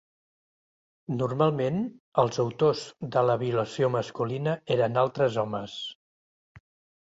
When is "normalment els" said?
1.19-2.41